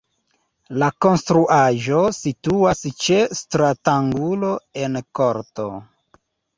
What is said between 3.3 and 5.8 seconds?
stratangulo en korto.